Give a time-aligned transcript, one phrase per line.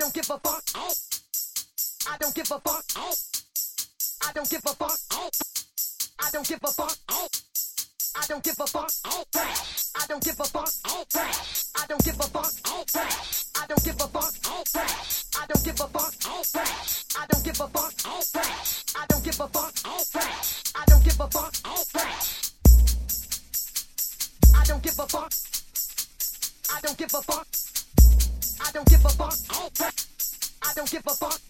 [0.00, 0.62] don't give a fuck.
[2.08, 2.84] I don't give a fuck.
[2.96, 4.98] I don't give a fuck.
[6.18, 6.96] I don't give a fuck.
[8.16, 8.90] I don't give a fuck.
[9.04, 10.70] I don't give a fuck.
[10.86, 12.48] I don't give a fuck.
[12.56, 14.32] I don't give a fuck.
[15.36, 16.14] I don't give a fuck.
[17.12, 17.94] I don't give a fuck.
[18.96, 19.74] I don't give a fuck.
[20.76, 21.52] I don't give a fuck.
[24.56, 25.32] I don't give a fuck.
[26.72, 27.59] I don't give a fuck.
[28.70, 29.34] I don't give a fuck.
[30.62, 31.40] I don't give a fuck.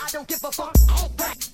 [0.00, 1.53] I don't give a fuck.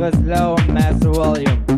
[0.00, 1.69] was low mass volume.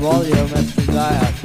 [0.00, 1.39] volume and to die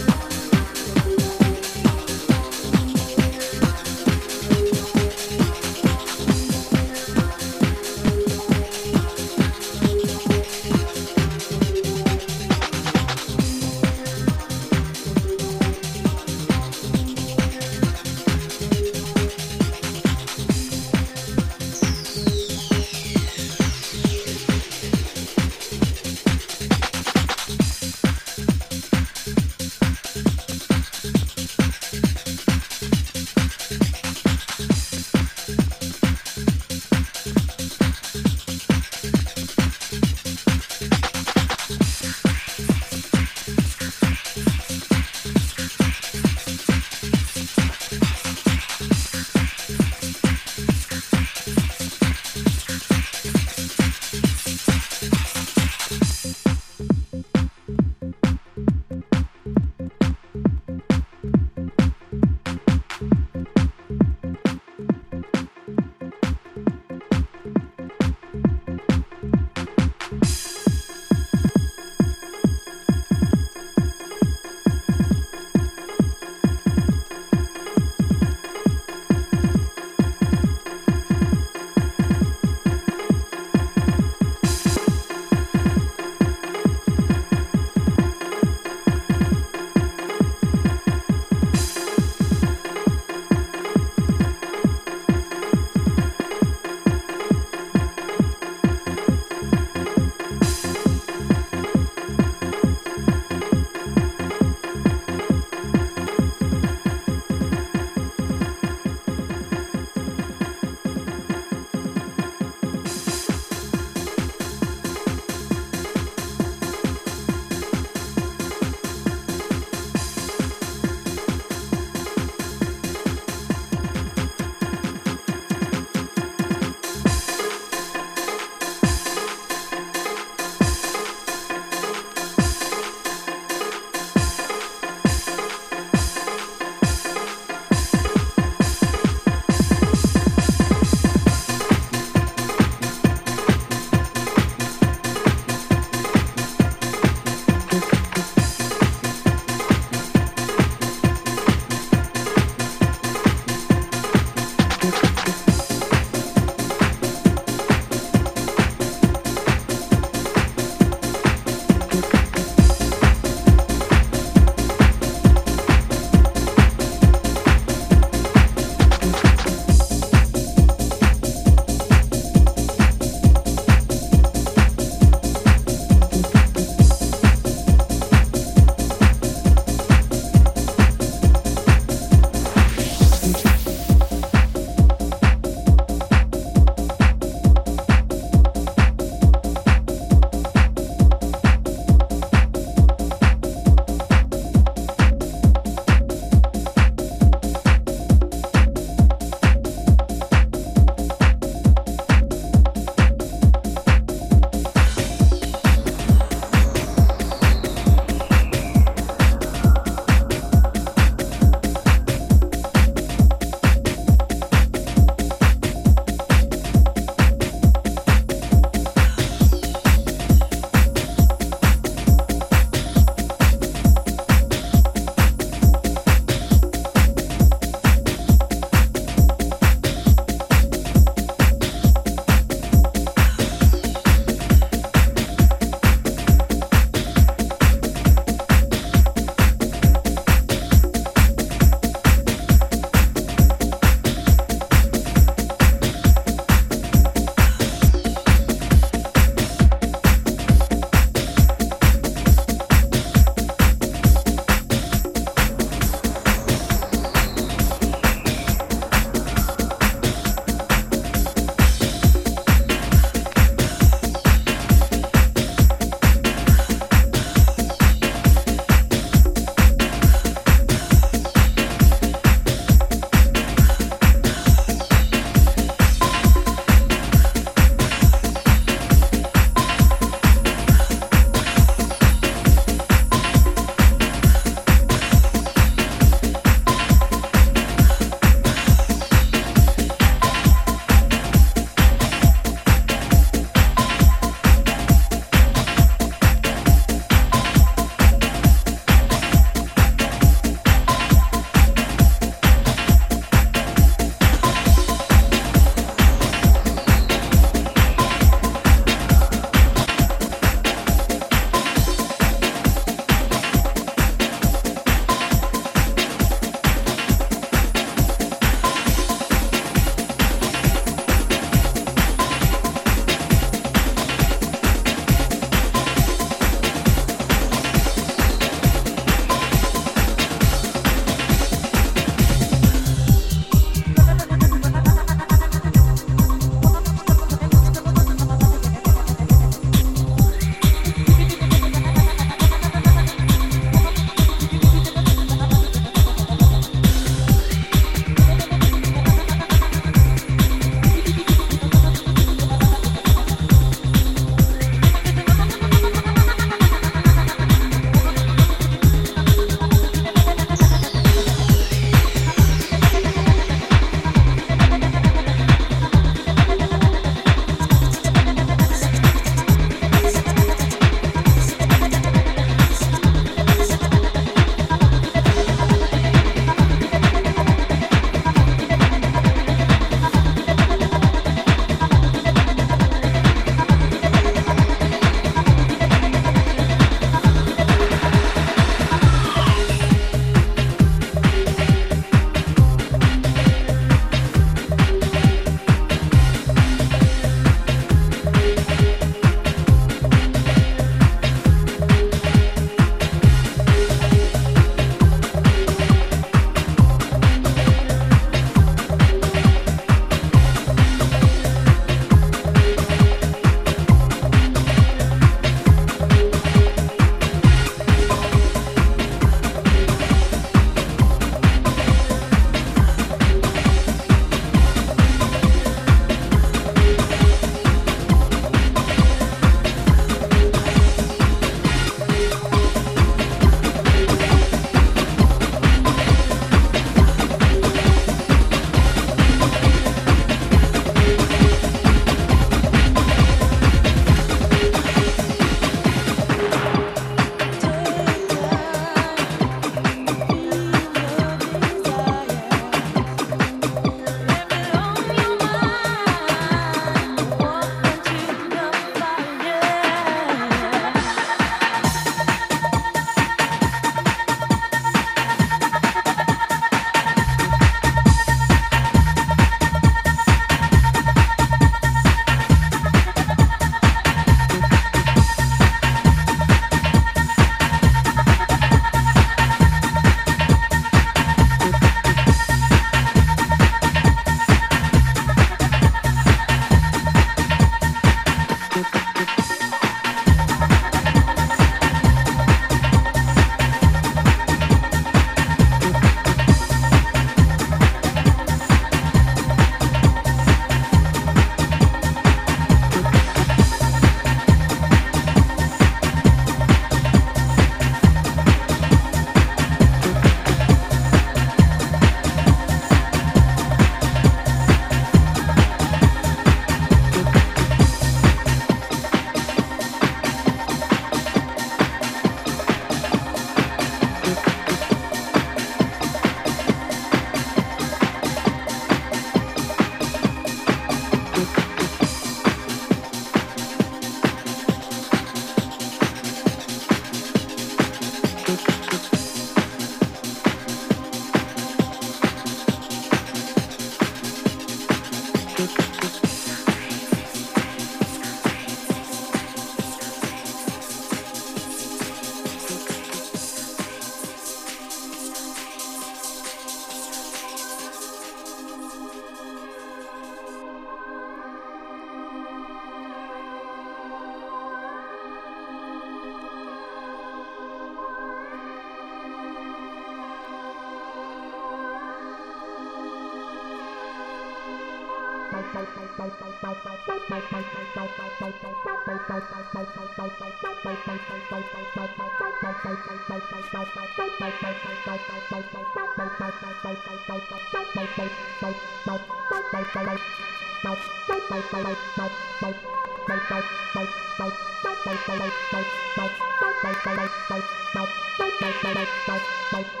[599.70, 600.00] Bye.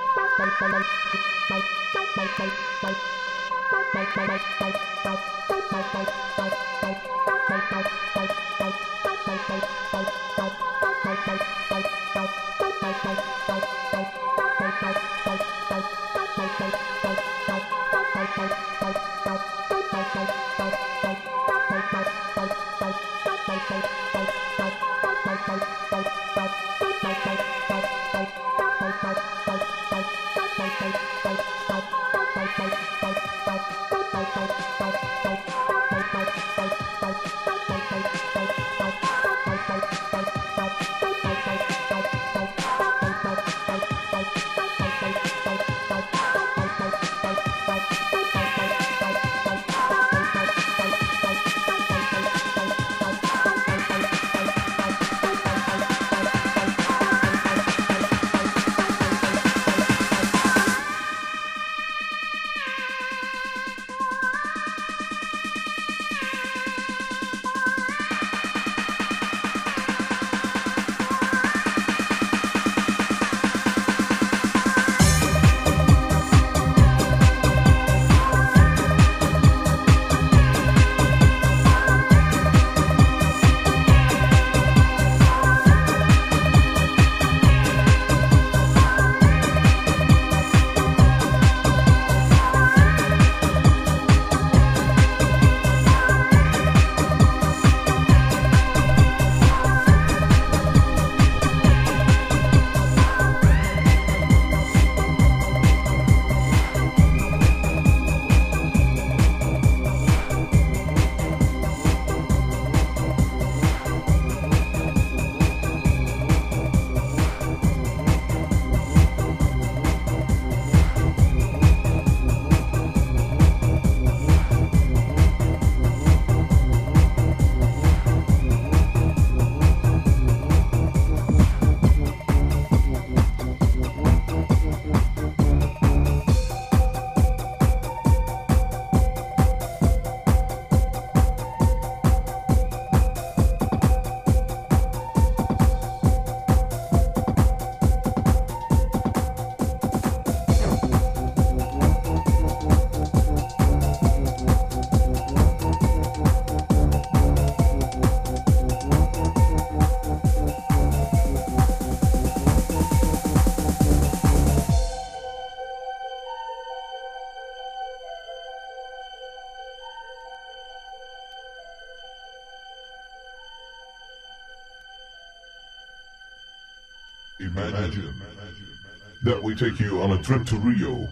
[179.50, 181.08] We take you on a trip to Rio,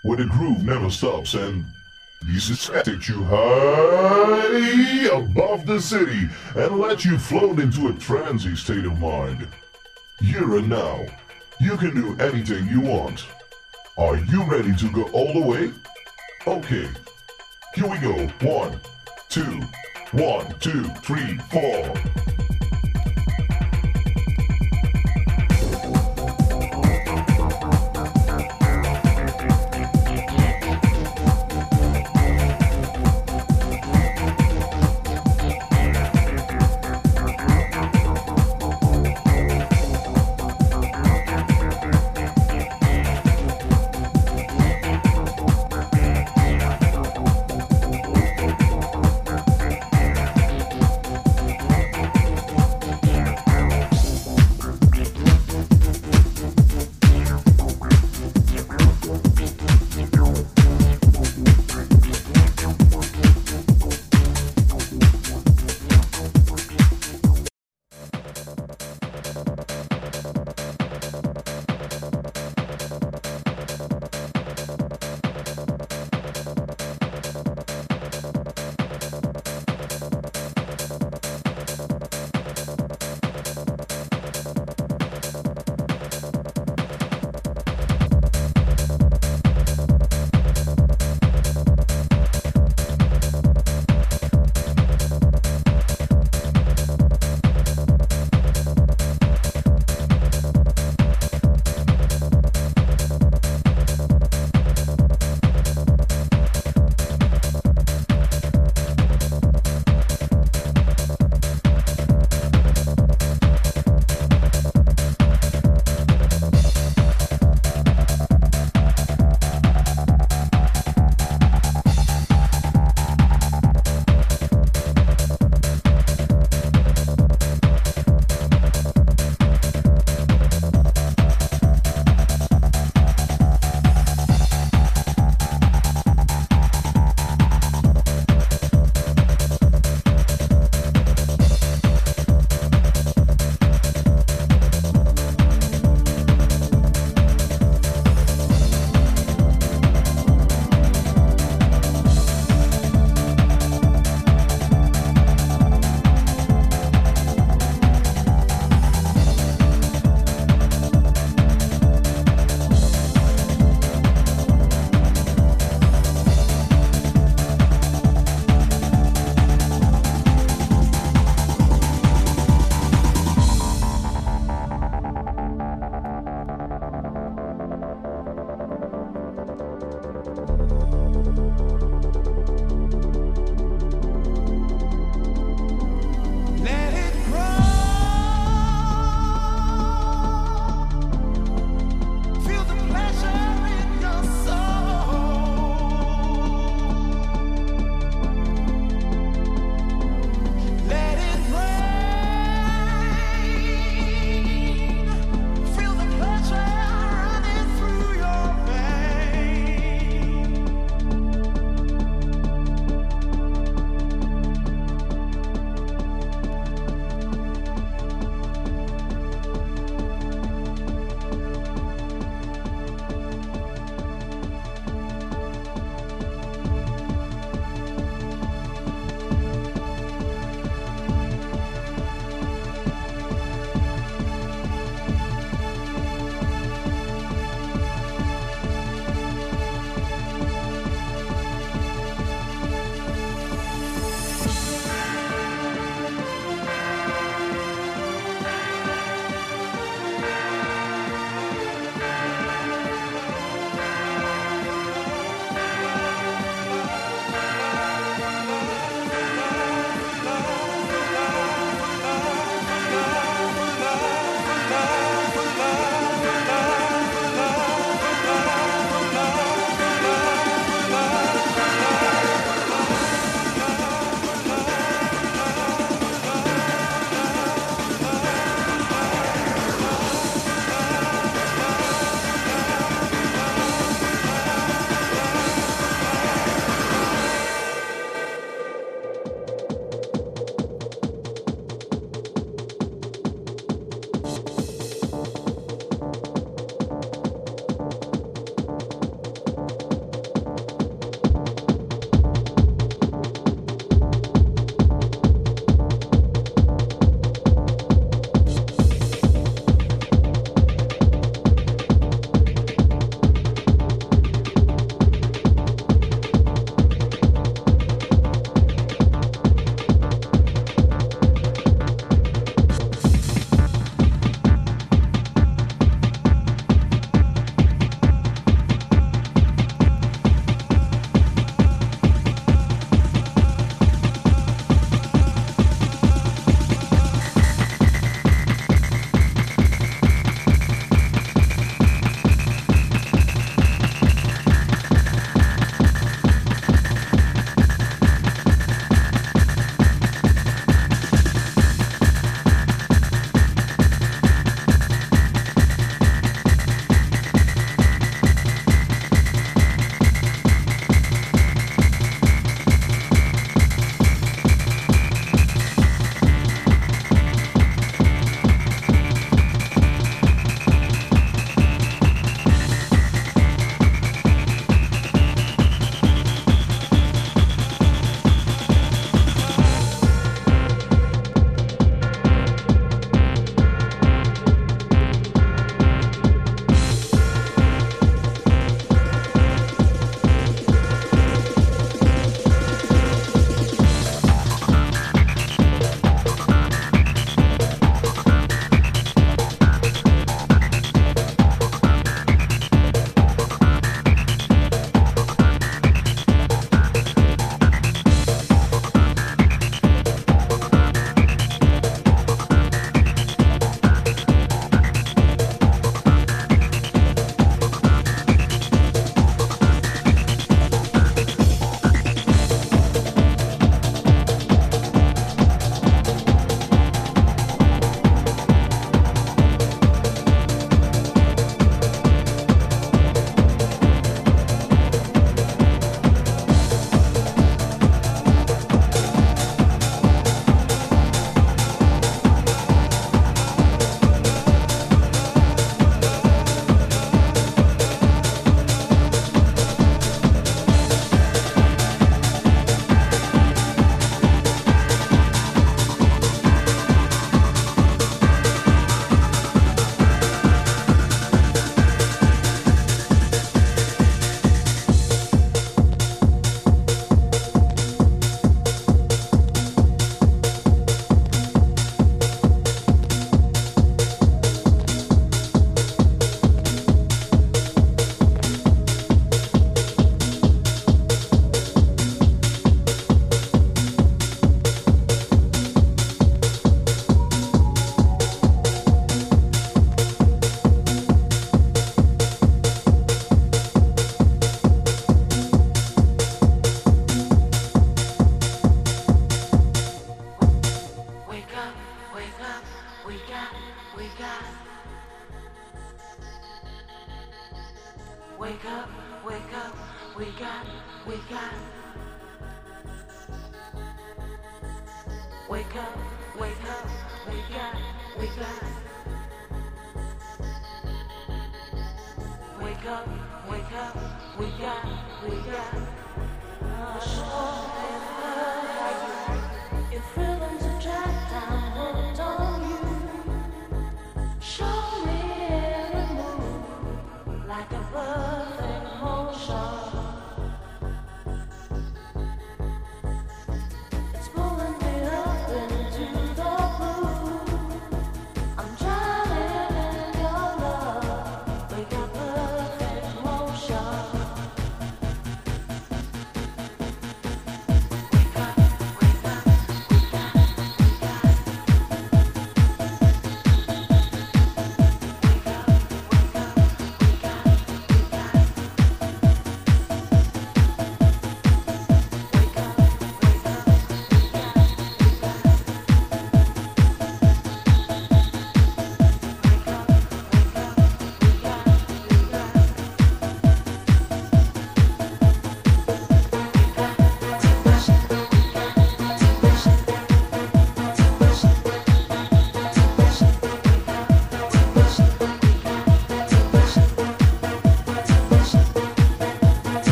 [0.00, 1.66] where the groove never stops and
[2.22, 8.56] this is takes you high above the city and let you float into a transy
[8.56, 9.46] state of mind.
[10.18, 11.04] Here and now,
[11.60, 13.26] you can do anything you want.
[13.98, 15.70] Are you ready to go all the way?
[16.46, 16.88] Okay,
[17.74, 18.28] here we go.
[18.40, 18.80] One,
[19.28, 19.60] two,
[20.12, 22.47] one, two, three, four.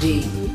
[0.00, 0.45] Be